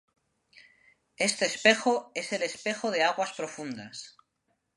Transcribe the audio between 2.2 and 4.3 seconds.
el Espejo de Aguas Profundas.